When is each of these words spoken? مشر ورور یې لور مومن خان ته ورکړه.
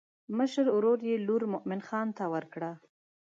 مشر 0.37 0.65
ورور 0.75 0.99
یې 1.09 1.15
لور 1.27 1.41
مومن 1.51 1.81
خان 1.87 2.07
ته 2.17 2.25
ورکړه. 2.33 2.71